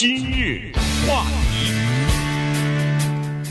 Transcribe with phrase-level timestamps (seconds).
[0.00, 0.72] 今日
[1.06, 1.74] 话题，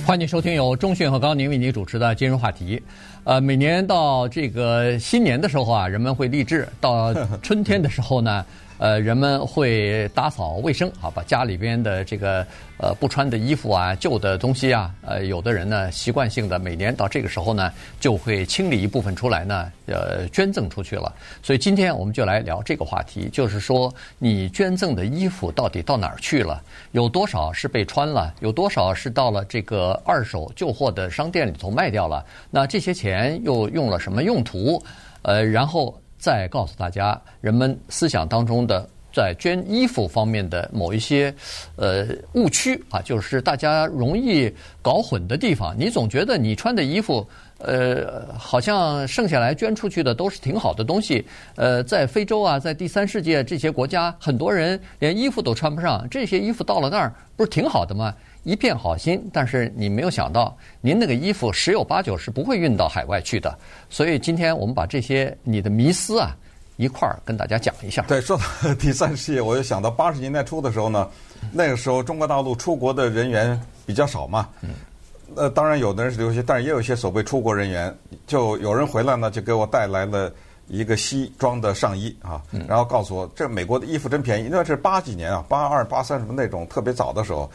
[0.04, 2.82] 欢迎收听由中讯和高宁为您主持的今日话题。
[3.24, 8.44] 呃，每年到这个新年的时候啊，人们会立志；到春天的时候呢。
[8.80, 12.48] 呃，人们会打扫卫生，好把家里边的这个
[12.78, 21.14] 呃不穿的衣服啊、旧的东西啊，呃，有的人呢习惯性的每年到这个时候呢，就会清理一部分出来呢，呃，捐赠出去了。
[21.44, 26.64] 所以今天我们就来聊这个话题，就是说你捐赠的衣服到底到哪儿去了？
[26.94, 28.34] 有多少是被穿了？
[28.40, 32.26] 有多少是到了这个二手旧货的商店里头卖掉了？
[32.50, 34.82] 那这些钱又用了什么用途？
[35.24, 36.00] 呃，然后。
[36.20, 41.34] 再告诉大家，人们思想当中的在捐衣服方面的某一些
[41.78, 45.74] 呃误区啊，就是大家容易搞混的地方。
[45.76, 51.26] 你总觉得你穿的衣服，呃，好像剩下来捐出去的都是挺好的东西。
[51.56, 58.14] 呃，在非洲啊，在第三世界这些国家，很多人连衣服都穿不上，这些衣服到了那儿不是挺好的吗？
[58.44, 63.54] 一片好心，但是你没有想到，您那个衣服十有八九是不会运到海外去的。
[63.90, 66.36] 所以今天我们把这些你的迷思啊
[66.78, 68.02] 一块儿跟大家讲一下。
[68.08, 71.08] 对，说到第三世界，我就想到八十年代初的时候呢，
[71.52, 74.48] 那个时候中国大陆出国的人员比较少嘛。
[74.62, 74.70] 嗯。
[75.36, 77.96] 呃，当然有的人是留学，但是也有一些所谓出国人员，
[78.26, 80.34] 就有人回来呢，就给我带来了
[80.68, 87.52] 一个西装的上衣啊，然后告诉我这美国的衣服真便宜，因为是八几年啊，八二八三什么那种特别早的时候。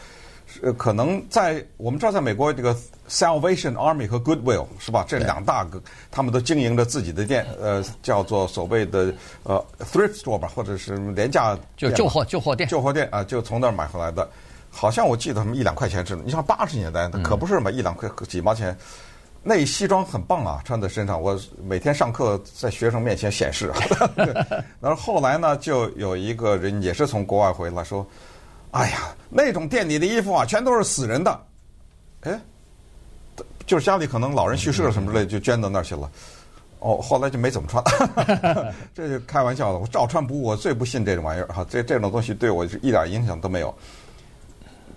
[0.62, 2.74] 呃，可能在我们知道，在美国这个
[3.08, 5.04] Salvation Army 和 Goodwill 是吧？
[5.08, 5.80] 这两大个，
[6.10, 14.28] 他们都经营着自己的店，呃，叫做所谓的呃 thrift store 吧，或者是廉价就旧货旧货店，旧货店啊，就从那儿买回来的。
[14.70, 18.76] 好像我记得他们一两块钱是，你像八十年代，可不是嘛，一两块几毛钱，
[19.42, 23.72] 那西装很棒啊，穿在身上，我每天上课在学生面前显示。
[24.16, 24.26] 对，
[24.80, 28.06] 然后后来呢，就有一个人也是从国外回来，说。
[28.74, 31.46] 哎呀，那种店里的衣服啊，全都是死人的，
[32.22, 32.40] 哎，
[33.66, 36.10] 就是家里可能老人去世了什么之类，就捐到那儿去了。
[36.80, 37.82] 哦，后来就没怎么穿，
[38.92, 39.78] 这就开玩笑的。
[39.78, 41.64] 我照穿不误，我最不信这种玩意儿哈。
[41.70, 43.72] 这这种东西对我是一点影响都没有。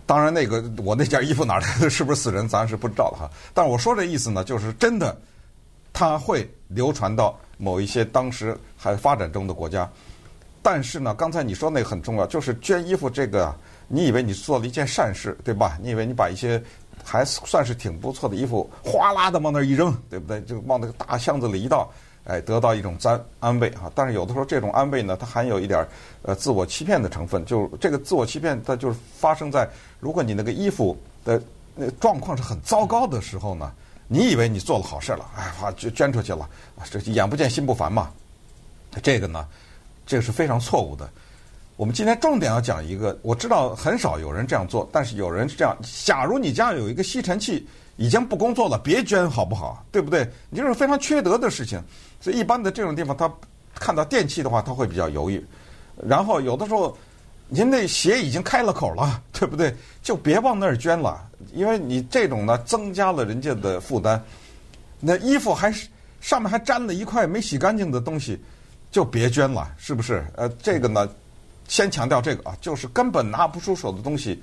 [0.07, 3.29] 当然，那个我那件衣服哪来的，是不是死人，咱是不知道的哈。
[3.53, 5.15] 但是我说这意思呢，就是真的，
[5.93, 9.87] 它会流传到某一些当时还发展中的国家。
[10.69, 13.55] 但是呢，刚才你说那个很重要，就是捐衣服这个，
[13.87, 15.77] 你以为你做了一件善事，对吧？
[15.81, 16.61] 你以为你把一些
[17.05, 20.41] 还算是挺不错的衣服，哗啦的往那儿一扔，对不对？
[20.41, 21.89] 就往那个大箱子里一倒，
[22.25, 23.89] 哎，得到一种安安慰啊。
[23.95, 25.87] 但是有的时候这种安慰呢，它含有一点
[26.23, 27.45] 呃自我欺骗的成分。
[27.45, 29.65] 就这个自我欺骗，它就是发生在
[30.01, 31.41] 如果你那个衣服的
[31.75, 33.71] 那状况是很糟糕的时候呢，
[34.09, 36.45] 你以为你做了好事了，哎，哇，就捐出去了，
[36.91, 38.11] 这眼不见心不烦嘛。
[39.01, 39.47] 这个呢？
[40.07, 41.07] 这个是非常错误的。
[41.75, 45.77] 我们今天重点要讲一个，我知道很少有人这样做，但是有人是这样。
[46.03, 49.85] 假如你家有一个吸尘器已经不工作了，别捐好不好？
[49.91, 50.27] 对不对？
[50.49, 51.79] 你这是非常缺德的事情。
[52.19, 53.31] 所以一般的这种地方，他
[53.75, 55.45] 看到电器的话，他会比较犹豫。
[56.03, 56.97] 然后有的时候，
[57.47, 59.75] 您那鞋已经开了口了，对不对？
[60.01, 64.19] 就别往那儿捐了，因为你这种呢，增加了人家的负担。
[64.99, 65.87] 那衣服还是
[66.21, 68.39] 上面还沾了一块没洗干净的东西。
[68.97, 70.25] 就别捐了，是不是？
[70.35, 71.07] 呃，这个呢，
[71.67, 74.41] 先强调这个啊，就是根本拿不出手的东西，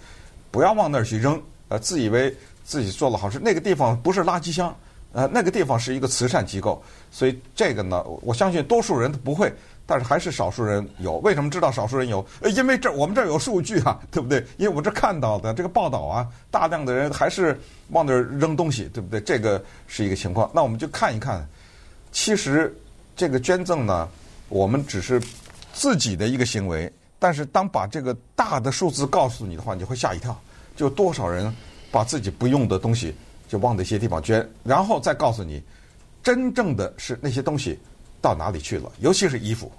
[0.52, 1.42] 不要往那儿去扔。
[1.66, 2.32] 呃，自以为
[2.62, 4.72] 自己做了好事，那个地方不是垃圾箱，
[5.10, 6.80] 呃，那个地方是一个慈善机构。
[7.10, 9.52] 所以这个呢，我相信多数人都不会，
[9.86, 11.14] 但是还是少数人有。
[11.14, 12.24] 为什么知道少数人有？
[12.40, 14.38] 呃，因为这我们这儿有数据啊， 对不对？
[14.56, 19.20] 因为我这看到的这个报道啊，大量的人还是往那儿扔东西，对不对？
[19.20, 20.48] 这个是一个情况。
[20.54, 21.44] 那我们就看一看，
[22.12, 22.72] 其实
[23.16, 24.08] 这个捐赠呢。
[24.48, 25.20] 我们只是
[25.72, 30.38] 自己的一个行为，但是当把这个大的数字告诉你的话，你会吓一跳。
[30.76, 31.54] 就多少人
[31.92, 33.14] 把自己不用的东西
[33.48, 35.62] 就往那些地方捐，然后再告诉你，
[36.22, 37.78] 真正的是那些东西
[38.20, 39.70] 到哪里去了，尤其是衣服。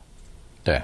[0.63, 0.81] 对，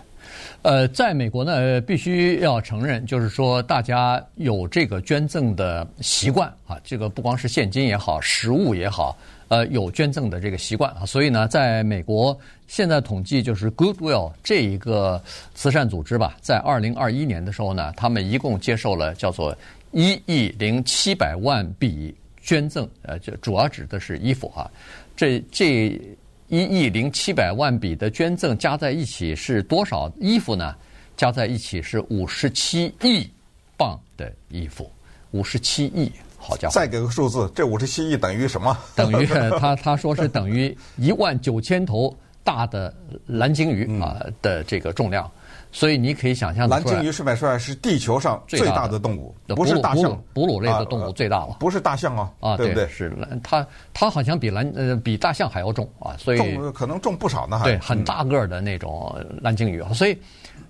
[0.63, 9.18] 呃，在美国呢，必须要承认，就是说大家有这个捐赠的习惯啊，这个不光是现金也好，实物也好。
[9.51, 15.21] 呃，有捐赠的这个习惯啊，所以呢，在美国现在统计就是 Goodwill 这一个
[15.53, 19.53] 慈善组织吧，在二零二一年的时候呢，他们一共接受了叫做
[19.92, 24.71] 一亿零七百万笔捐赠，呃，就主要指的是衣服啊。
[25.18, 26.00] 这这
[26.47, 30.74] 一亿零七百万笔的捐赠加在一起是多少衣服呢？
[31.18, 33.30] 加在一起是五十七亿
[33.75, 34.89] 磅的衣服，
[35.31, 36.09] 五十七亿。
[36.42, 36.74] 好家伙！
[36.74, 38.76] 再给个数字，这五十七亿等于什么？
[38.96, 39.26] 等于
[39.60, 42.94] 他 他说是等于一万九千头大的
[43.28, 45.30] 蓝鲸鱼啊的这个重量。
[45.74, 52.86] 所以你可以想象，蓝鲸鱼顺便说是地球上最大的动物，不是大象，哺乳类的动物最大了，不是大象啊，啊，对不对？
[52.90, 60.18] 是蓝它它好像比蓝呃比大象还要重啊，所以重可能重不少呢，还对，很大个的那种蓝鲸鱼，所以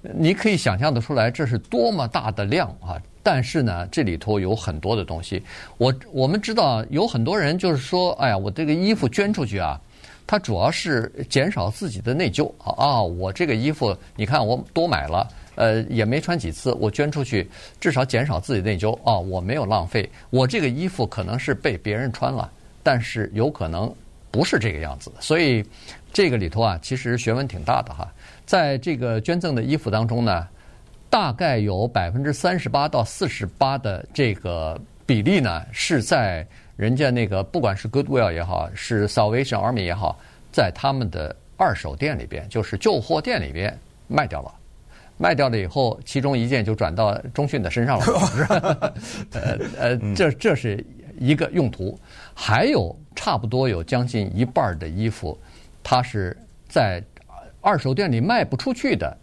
[0.04, 3.02] 你可以想象得出来，这是多么大的量啊！
[3.24, 5.42] 但是呢，这里头有很多的东西，
[5.78, 9.80] 我我们知道有很多人就是说，哎呀，我这个衣服捐出去啊。
[10.28, 12.72] 它主要是减少自己的内疚啊！
[12.78, 17.50] 啊，我这个衣服，你看我多买了，呃，也没穿几次，我捐出去，
[17.82, 19.18] 至少减少自己内疚啊！
[19.18, 22.50] 我没有浪费，我这个衣服可能是被别人穿了，
[22.82, 23.94] 但是有可能
[24.30, 25.12] 不是这个样子。
[25.20, 25.66] 所以
[26.14, 28.08] 这个里头啊，其实学问挺大的哈。
[28.46, 30.48] 在这个捐赠的衣服当中呢，
[31.12, 36.48] 大概有百分之三十八到四十八的这个比例呢，是在。
[36.78, 40.18] 人家那个不管是 Goodwill 也好，是 Salvation Army 也好，
[40.52, 43.78] 在他们的二手店里边，就是旧货店里边
[44.08, 44.52] 卖掉了。
[45.18, 48.94] 卖掉了以后，其中一件就转到中讯的身上了。
[49.34, 50.84] 呃呃，这这是
[51.20, 52.00] 一个用途。
[52.34, 55.38] 还有差不多有将近一半的衣服，
[55.84, 56.36] 它是
[56.68, 57.04] 在
[57.60, 59.16] 二手店里卖不出去的，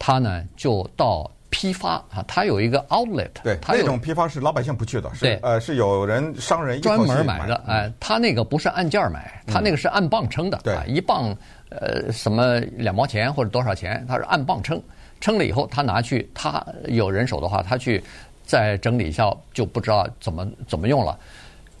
[0.00, 1.30] 它呢就到。
[1.52, 11.36] 批发啊，他有一个 outlet，对，他那种批发是老百姓不去的，是呃是有人商人专门买的，哎，他那个不是按件买，他那个是按磅称的，对，一磅
[11.70, 14.80] 呃什么两毛钱或者多少钱，他是按磅称，
[15.20, 18.00] 称了以后他拿去，他有人手的话，他去
[18.44, 21.18] 再整理一下，就不知道怎么怎么用了。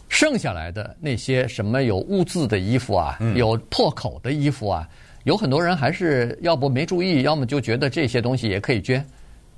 [0.08, 4.88] 剩下来的那些什么有污渍的衣服啊，有破口的衣服啊，
[5.24, 9.04] 有很多人还是要不没注意，要么就觉得这些东西也可以捐。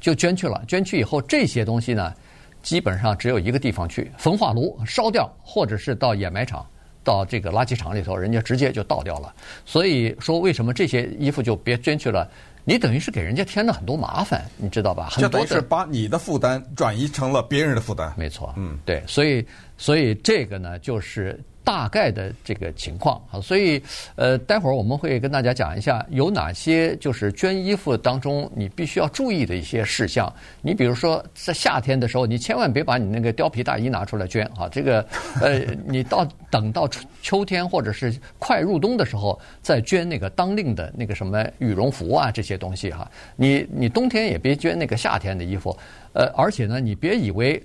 [0.00, 2.12] 就捐去了，捐去以后，这些东西呢，
[2.60, 6.66] 基本上只有一个地方去，焚化炉烧掉，或者是到掩埋场，
[7.04, 9.32] 到这个垃圾场里头，人家直接就倒掉了。
[9.64, 12.28] 所以说，为什么这些衣服就别捐去了？
[12.64, 15.08] 你等于是给人家添了很多麻烦，你知道吧？
[15.08, 18.12] 很多是把你的负担转移成了别人的负担。
[18.16, 19.46] 没错，嗯，对，所以，
[19.78, 21.40] 所以这个呢，就是。
[21.64, 23.82] 大概的这个情况啊，所以
[24.16, 30.32] 呃，待会儿我们会跟大家讲一下有哪些就是捐衣服当中你必须要注意的一些事项。
[30.60, 35.06] 你比如说在夏天的时候，你千万别把你那个貂皮大衣拿出来捐啊，这个
[35.40, 36.88] 呃， 你到等到
[37.22, 43.10] 秋天或者是快入冬的时候再捐那个当令的那个什么羽绒服啊这些东西哈。
[43.36, 45.76] 你你冬天也别捐那个夏天的衣服，
[46.12, 47.62] 呃，而且呢，你别以为。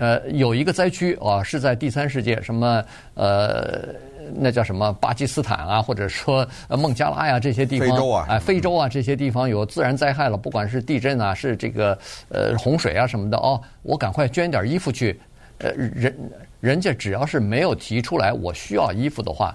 [0.00, 2.82] 呃，有一个灾区啊，是在第三世界，什么
[3.12, 3.94] 呃，
[4.34, 11.96] 那叫什么巴基斯坦啊，或者说孟加拉呀这些地方，非洲啊，哎，非洲啊这些地方有自然灾害了，不管是地震啊，是这个
[12.30, 15.20] 呃洪水啊什么的哦，我赶快捐点衣服去，
[15.58, 16.16] 呃，人
[16.60, 19.54] 人家只要是没有提出来我需要衣服的话。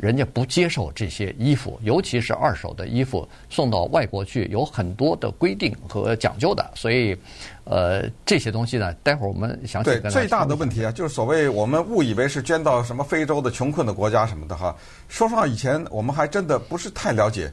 [0.00, 6.70] 人家不接受这些衣服，尤其是二手的衣服送到外国去，有很多的规定和讲究的。
[6.76, 7.16] 所以，
[7.64, 10.02] 呃，这些东西呢，待会儿我们详细跟。
[10.02, 14.74] 对，最大的问题啊，就是所谓我们误以为是捐到什么非洲的穷困的国家什么的哈。
[15.08, 17.50] 说实话，以前我们还真的不是太了解。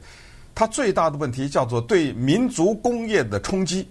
[0.54, 3.88] 它最大的问题叫做对民族工业的冲击，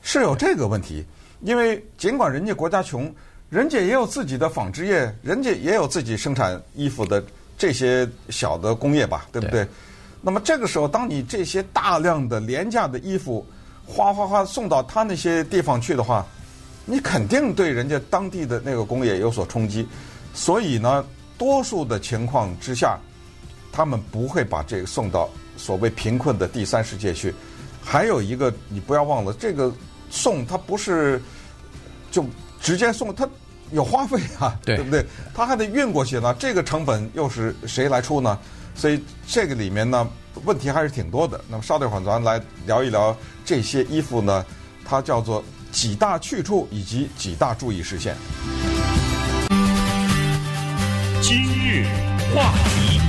[0.00, 1.04] 是有这个问题。
[1.42, 3.14] 因为尽管人家国家穷，
[3.50, 7.22] 人家也有自己的纺织业，人家也有自己生产衣服的。
[7.58, 9.64] 这些小的工业吧，对不对？
[9.64, 9.68] 对。
[10.22, 13.44] 那么这个时候，当你这些大量的廉价的衣服，
[13.86, 16.24] 哗哗哗送到他那些地方去的话，
[16.84, 19.86] 你肯定对人家当地的那个工业有所冲击。
[20.34, 21.04] 所以呢，
[21.36, 22.98] 多数的情况之下，
[23.72, 27.34] 他们不会把这个送到所谓贫困的第三世界去。
[27.82, 29.72] 还有一个，你不要忘了，这个
[30.10, 31.20] 送他不是
[32.10, 32.24] 就
[32.60, 33.28] 直接送他。
[33.72, 35.04] 有花费啊，对不对？
[35.34, 38.38] 他还得运过去呢，这个成本又是谁来出呢？
[38.74, 40.08] 所以这个里面呢，
[40.44, 41.40] 问题还是挺多的。
[41.48, 44.46] 那么稍等会儿，咱来聊一聊这些衣服呢，
[44.84, 48.14] 它叫做几大去处以及几大注意事项。
[51.20, 51.84] 今日
[52.32, 53.00] 话题，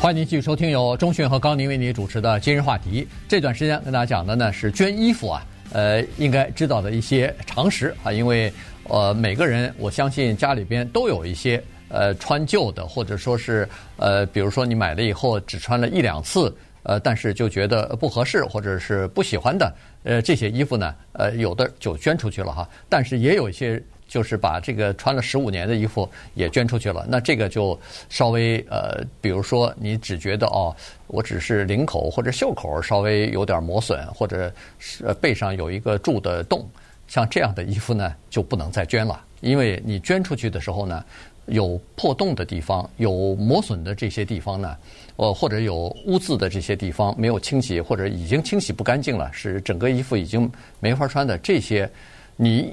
[0.00, 3.02] 欢迎您继续收听由钟讯和高宁为您主持的《今日话题》。
[3.28, 8.50] 这段时间跟大家讲的呢是捐衣服啊，呃，应该知道的一些常识啊，因为。
[8.90, 13.66] 呃，每个人我相信家里边都有一些呃穿旧的，或者说是
[13.96, 22.68] 呃，比如说你买了以后只穿了一两次，呃，但是就觉得不合适或者是不喜欢的，呃，这些衣服呢，呃，有的就捐出去了哈。
[22.88, 27.78] 但是也有一些就是把这个穿了十五年的衣服也捐出去了，那这个就
[28.08, 30.74] 稍微呃，比如说你只觉得哦，
[31.06, 36.68] 我只是领口或者袖口稍微有点磨损，或者是背上有一个蛀的洞。
[37.10, 41.04] 像这样的衣服呢，就不能再捐了，因为你捐出去的时候呢，
[41.46, 44.76] 有破洞的地方、有磨损的这些地方呢，
[45.16, 50.48] 呃，或者有污渍的这些地方没有清洗，或者已经清洗不干净了，是整个衣服已经
[50.78, 51.90] 没法穿的这些，
[52.36, 52.72] 你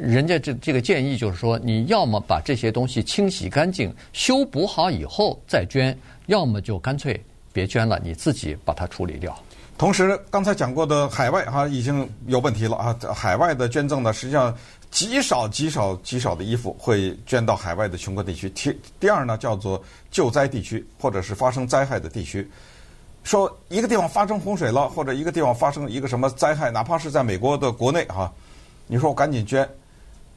[0.00, 5.94] 人家这这个建议就是说，你要么把这些东西清洗干净、修补好以后再捐，
[6.28, 9.38] 要么就干脆别捐了，你自己把它处理掉。
[9.80, 12.94] 同时，刚才讲过的海外哈已经有问题了啊！
[13.14, 14.54] 海外的捐赠呢，实际上
[14.90, 18.50] 极少极少极少的衣服会捐到海外的穷困地区。
[18.50, 22.46] 第第二呢，叫做救灾地区或者是发生灾害的地区。
[23.24, 28.30] 说一个地方发生洪水了，或者一个地方发生一个什么灾害，哪怕是在美国的国内哈，
[28.86, 29.66] 你说我赶紧捐，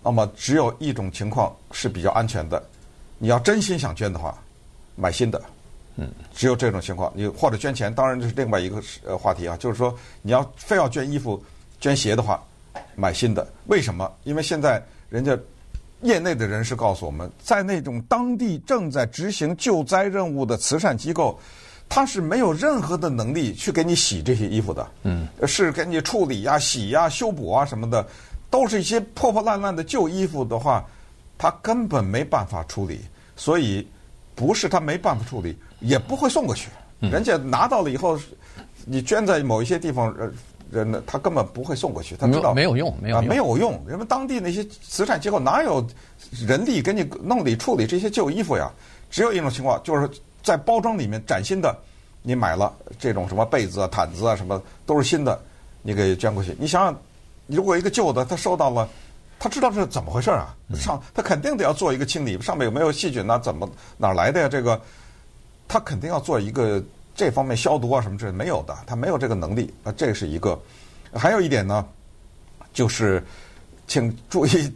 [0.02, 2.64] 那么只有一种情况是比较安全的，
[3.18, 4.34] 你要真心想捐的话，
[4.96, 5.42] 买新的。
[5.96, 9.56] 嗯，只有这种情况，你或者捐钱，当然这是另外一个呃话题啊。
[9.58, 11.44] 就是说，你要非要捐衣服、
[11.80, 12.44] 捐鞋的话，
[12.96, 13.48] 买新的。
[13.68, 14.12] 为什么？
[14.24, 15.38] 因为现在人家
[16.02, 21.40] 业内的人士告诉我们，在那种当地正在执行救灾任务的慈善机构，
[21.88, 24.90] 他是没有任何的能力去给你洗这些衣服的。
[25.04, 28.06] 嗯，是给你处理呀、洗呀、修补啊什么的，
[28.50, 30.84] 都是一些破破烂烂的旧衣服的话，
[31.38, 33.00] 他根本没办法处理。
[33.36, 33.88] 所以
[34.36, 35.58] 不是他没办法处理。
[35.84, 38.18] 也不会送过去，人家拿到了以后，
[38.86, 40.16] 你捐在某一些地方，
[40.72, 43.80] 人呢，他根本不会送过去，他知道没有用，没有用，没有用。
[43.86, 45.86] 人们当地那些慈善机构哪有
[46.48, 48.72] 人力给你弄理处理这些旧衣服呀？
[49.12, 50.10] 只有一种情况，就是
[50.42, 51.78] 在包装里面崭新的，
[52.22, 55.40] 你买了这种什么被子啊、毯子啊什么都是新的，
[55.82, 56.56] 你给捐过去。
[56.58, 57.02] 你想想，
[57.46, 58.88] 如果一个旧的他收到了，
[59.38, 60.56] 他知道是怎么回事啊？
[60.76, 63.38] 上他肯定得要做一个清理，上面有没有细菌呢？
[63.44, 64.48] 怎么哪来的呀？
[64.50, 64.82] 这个。
[65.74, 66.80] 他肯定要做一个
[67.16, 70.62] 这方面消毒啊什么之类，没有的，他没有这个能力啊，这是一个。
[71.12, 71.84] 还有一点呢，
[72.76, 73.24] 就是
[73.88, 74.72] 请注意，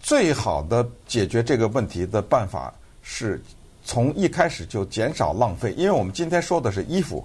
[0.00, 3.38] 最好的解决这个问题的办法是
[3.84, 7.22] 从一开始就减少浪费，因为我们今天说的是衣服，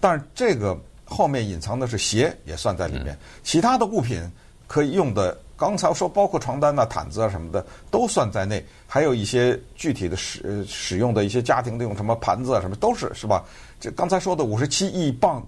[0.00, 4.26] 但是这个后面隐藏的是鞋也算在里面，其他的物品
[4.66, 5.38] 可以用的。
[5.56, 13.44] 刚才说包括床单呐、毯子啊什么的都算在内，还有一些具体的使使用的一些家庭的用什么盘子啊什么都是是吧？
[13.80, 15.46] 这刚才说的五十七亿镑，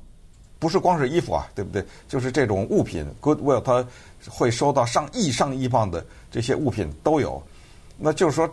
[0.59, 1.85] 不是光是衣服啊，对不对？
[2.09, 3.85] 就是这种物品，Goodwill 它
[4.29, 7.43] 会收到上亿上亿镑的这些物品都有，
[7.99, 8.49] 那就是说，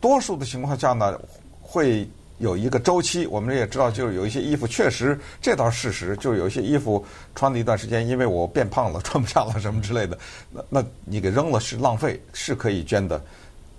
[0.00, 1.20] 多数的情况下呢
[1.60, 2.08] 会。
[2.38, 10.18] 有一个周期，我们也知道，就是有一些衣服确实，这倒是事实，就是有一些衣服穿了一段时间，因为我变胖了，穿不下了什么之类的，
[10.50, 13.20] 那 那你给扔了是浪费，是可以捐的。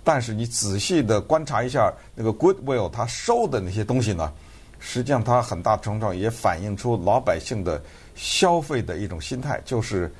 [0.02, 4.32] 但是你仔细的观察一下那个 Goodwill 他收的那些东西呢，
[4.80, 7.82] 实际上它很大程度上也反映出老百姓的
[8.14, 10.10] 消费的一种心态，就是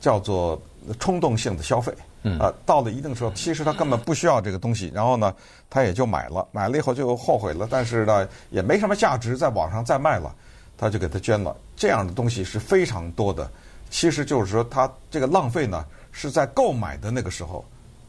[0.00, 0.60] 叫做
[0.98, 1.92] 冲动性的消费。
[2.24, 5.32] 嗯，啊，到了一定时候，其实他根本不需要这个东西，然后呢，
[5.70, 10.34] 他也就买了，买了以后就后悔了，但是呢，也没什么价值，在网上再卖了，
[10.76, 11.54] 他就给他捐了。
[11.76, 13.48] 这样的东西是非常多的，
[13.90, 17.64] 其实就是说，他这个浪费呢，是在购买的那个时候。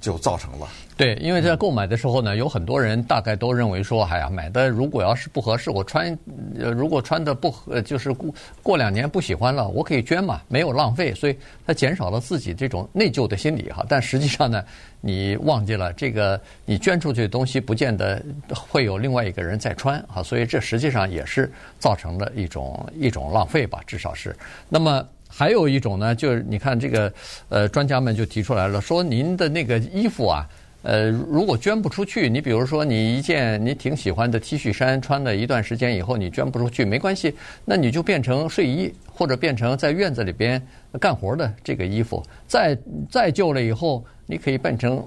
[0.06, 0.68] 就造成了。
[0.96, 6.18] 对，因为在购买的时候呢，有很多人大概都认为说，哎呀，买的如果要是不合适，我穿，
[6.58, 11.36] 呃，如果穿的不合，就是过过两年不喜欢了，我可以捐嘛，没有浪费，所以
[11.66, 13.84] 他减少了自己这种内疚的心理哈。
[13.90, 14.64] 但实际上呢，
[15.02, 24.34] 你忘记了这个，你捐出去的东西不见得会有另外一个人再穿啊，所以这实际上也是造成了一种一种浪费吧，至少是。
[24.70, 25.04] 那么。
[25.38, 27.12] 还有一种呢，就是你看这个，
[27.50, 30.48] 呃，专家们就提出来了，说您的那个衣服啊，
[30.82, 40.62] 呃，如果捐不出去，你比如说你一件你挺喜欢的 T 恤衫，穿了一段时间以后你捐不出去，没关系，那你就变成睡衣，或者变成在院子里边
[41.02, 42.78] 干活的这个衣服，再
[43.12, 45.06] 再旧了以后，你可以变成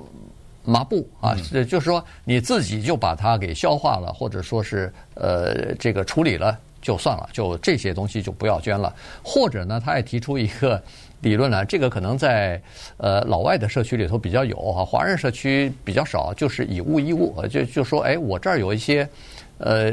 [0.62, 6.58] 麻布啊，就是说你自己就把它给消化了，或者说是呃这个处理了。
[6.80, 8.94] 就算了，就这些东西就不要捐了。
[9.23, 10.82] 或者呢，他也提出一个
[11.20, 12.61] 理论呢，这个可能在
[12.97, 19.08] 呃老外的社区里头比较有哈，华人社区比较少，就是以物易物，就就说哎，我这儿有一些
[19.58, 19.92] 呃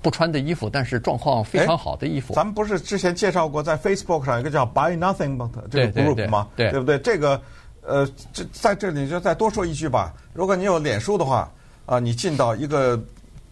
[0.00, 2.32] 不穿的衣服，但是状况非常好的衣服。
[2.32, 5.50] 咱们不是之前介绍过在 Facebook 上有一个叫 Buy Nothing 吗？
[5.70, 6.48] 这个 group 吗？
[6.56, 6.98] 对，对不对？
[6.98, 7.40] 这个
[7.82, 10.14] 呃，这在这里就再多说一句吧。
[10.32, 11.52] 如果你有脸书的话
[11.84, 12.98] 啊，你进到一个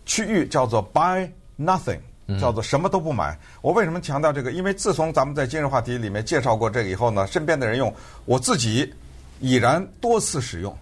[0.07, 1.99] 区域叫做 Buy Nothing。
[2.41, 3.39] 叫做什么都不买。
[3.61, 4.53] 我为什么强调这个？
[4.53, 7.93] 因为自从咱们在今日话题里面介绍过这个以后呢，身边的人用，
[8.25, 8.93] 我自己
[9.41, 10.77] 已然多次使用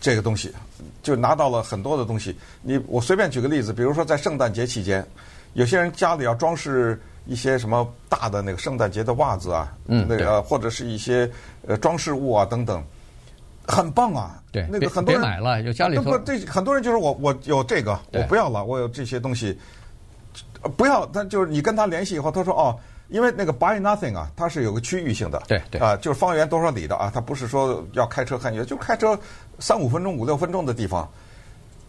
[0.00, 0.52] 这个东西，
[1.02, 2.36] 就拿到了很多的东西。
[2.62, 5.06] 你我随便举个例子，比如说在圣诞节期间，
[5.54, 11.30] 有些人家里要装饰一些什么大的那个圣诞节的袜子啊，嗯，那个或者是一些
[11.66, 12.84] 呃装饰物啊等等，
[13.66, 14.42] 很棒啊！
[14.52, 19.58] 对，那个很多人别买了，有家里头不，这很多人就是我我有这个，我不要了，我有这些东西，
[20.76, 21.06] 不要。
[21.06, 29.18] 他就是你跟他联系以后，他说哦，因为那个 buy nothing 啊，它是有个区域性的，对对啊，就是方圆多少里的啊，他不是说要开车很远，就开车
[29.58, 31.08] 三五分钟、五六分钟的地方。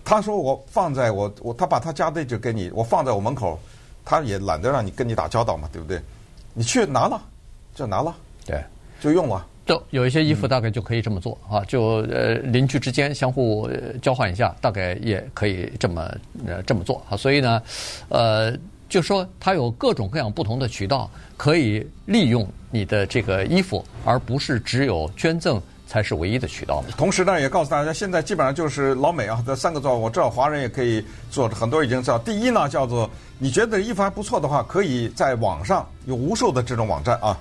[0.04, 3.60] 他说我放在我我他把他家地址给你，我放在我门口，
[4.04, 6.00] 他也懒得让你跟你打交道嘛，对不对？
[6.54, 7.22] 你去拿了
[7.74, 8.64] 就拿了，对，
[9.02, 9.46] 就用了。
[9.66, 13.68] 就有一些衣服大概就可以这么做啊，就呃邻居之间相互
[14.02, 16.10] 交换一下，大概也可以这么
[16.46, 17.18] 呃这么做啊。
[17.18, 17.62] 所以呢，
[18.10, 18.56] 呃，
[18.88, 26.90] 就说它有各种各样不同的渠道可以利用你的这个衣服，而不是只有捐赠才是唯一的渠道嘛。
[26.96, 32.20] 同时呢，也告诉大家，现在基本上就是老美啊这三个做法，我知道华人也可以做，很多已经知道。
[32.20, 37.36] 第一呢，叫做你觉得衣服还不错的话，可以在网上有无数的这种网站啊。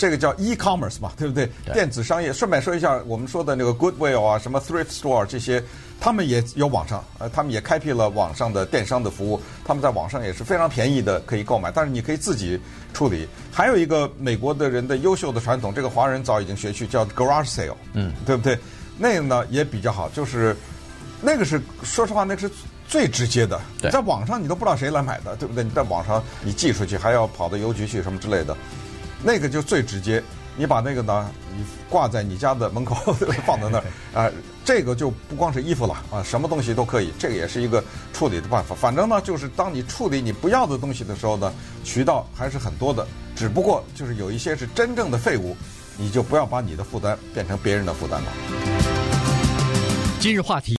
[0.00, 1.44] 这个叫 e-commerce 嘛，对不对？
[1.62, 2.32] 对电子商业。
[2.32, 5.62] 顺便说一下，我们说的那个 Goodwill 啊，什么 Thrift Store 这些，
[6.00, 9.38] 他们也有网上，呃，他们也开辟了网上的电商的服务。
[9.62, 11.70] 他们在网上也是非常便宜的，可以购买。
[11.70, 12.58] 但是你可以自己
[12.94, 13.28] 处理。
[13.52, 18.58] 还有一个美国的人的优秀的传统，这个华人早已经学去，叫 Garage Sale，嗯，对不对？
[18.96, 20.56] 那个呢也比较好，就是
[21.20, 22.50] 那个是说实话，那个是
[22.88, 23.60] 最直接的。
[23.82, 25.62] 对在网上你都不知道谁来买的，对不对？
[25.62, 28.56] 你在网上你寄出去还要跑到邮局去什么之类的。
[29.22, 30.22] 那个就最直接，
[30.56, 32.94] 你把那个呢，你挂在你家的门口，
[33.46, 33.84] 放在那儿
[34.18, 34.30] 啊，
[34.64, 38.74] 这个就不光是衣服了啊，什么东西都可以，这个也是一个处理的办法。
[38.74, 41.52] 反正呢，就是当你处理你不要的东西的时候呢，
[41.84, 45.56] 渠道还是很多的，只不过就是有一些是真正的废物，
[45.96, 48.32] 你就不要把你的负担变成别人的负担了。
[50.18, 50.68] 今日话题。